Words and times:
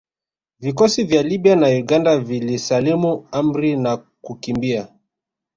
Vikosi 0.59 1.03
vya 1.03 1.23
Libya 1.23 1.55
na 1.55 1.67
Uganda 1.67 2.17
vilisalimu 2.17 3.27
amri 3.31 3.75
na 3.75 3.97
kukimbia 3.97 4.87